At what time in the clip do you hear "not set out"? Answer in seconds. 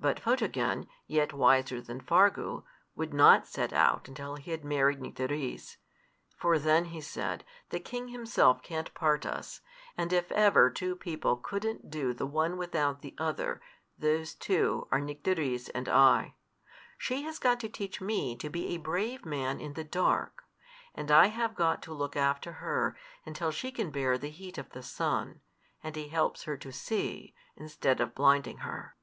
3.14-4.08